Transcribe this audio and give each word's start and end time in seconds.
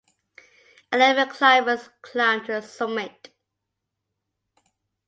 Eleven 0.91 1.29
climbers 1.29 1.89
climbed 2.01 2.47
to 2.47 2.53
the 2.53 2.61
summit. 2.63 3.29